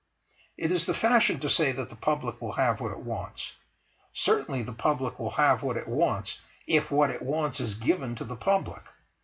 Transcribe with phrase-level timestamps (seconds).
[0.57, 3.53] It is the fashion to say that the public will have what it wants.
[4.13, 8.23] Certainly the Public will have what it wants if what it wants is given to
[8.23, 8.81] the Public.